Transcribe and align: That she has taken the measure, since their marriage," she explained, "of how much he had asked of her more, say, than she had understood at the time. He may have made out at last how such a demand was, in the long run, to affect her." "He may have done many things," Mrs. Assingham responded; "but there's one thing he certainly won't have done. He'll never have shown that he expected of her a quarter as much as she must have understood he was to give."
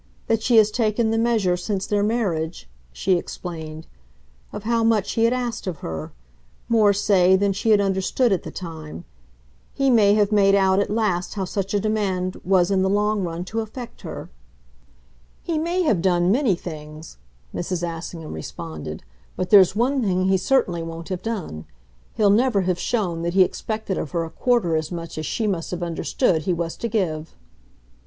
That 0.25 0.41
she 0.41 0.57
has 0.57 0.71
taken 0.71 1.11
the 1.11 1.19
measure, 1.19 1.55
since 1.55 1.85
their 1.85 2.01
marriage," 2.01 2.67
she 2.91 3.19
explained, 3.19 3.85
"of 4.51 4.63
how 4.63 4.83
much 4.83 5.11
he 5.11 5.25
had 5.25 5.31
asked 5.33 5.67
of 5.67 5.81
her 5.85 6.11
more, 6.67 6.91
say, 6.91 7.35
than 7.35 7.53
she 7.53 7.69
had 7.69 7.79
understood 7.79 8.31
at 8.31 8.41
the 8.41 8.49
time. 8.49 9.05
He 9.75 9.91
may 9.91 10.15
have 10.15 10.31
made 10.31 10.55
out 10.55 10.79
at 10.79 10.89
last 10.89 11.35
how 11.35 11.45
such 11.45 11.75
a 11.75 11.79
demand 11.79 12.37
was, 12.43 12.71
in 12.71 12.81
the 12.81 12.89
long 12.89 13.21
run, 13.21 13.45
to 13.45 13.59
affect 13.59 14.01
her." 14.01 14.31
"He 15.43 15.59
may 15.59 15.83
have 15.83 16.01
done 16.01 16.31
many 16.31 16.55
things," 16.55 17.17
Mrs. 17.53 17.87
Assingham 17.87 18.33
responded; 18.33 19.03
"but 19.35 19.51
there's 19.51 19.75
one 19.75 20.01
thing 20.01 20.25
he 20.25 20.35
certainly 20.37 20.81
won't 20.81 21.09
have 21.09 21.21
done. 21.21 21.65
He'll 22.15 22.31
never 22.31 22.61
have 22.61 22.79
shown 22.79 23.21
that 23.21 23.35
he 23.35 23.43
expected 23.43 23.99
of 23.99 24.09
her 24.13 24.23
a 24.23 24.31
quarter 24.31 24.75
as 24.75 24.91
much 24.91 25.19
as 25.19 25.27
she 25.27 25.45
must 25.45 25.69
have 25.69 25.83
understood 25.83 26.41
he 26.41 26.53
was 26.53 26.75
to 26.77 26.87
give." 26.87 27.35